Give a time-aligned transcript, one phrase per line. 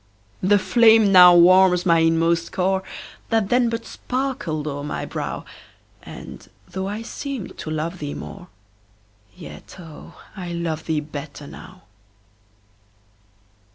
[0.41, 2.81] The flame now warms my inmost core,
[3.29, 5.45] That then but sparkled o'er my brow,
[6.01, 8.47] And, though I seemed to love thee more,
[9.35, 11.83] Yet, oh, I love thee better now.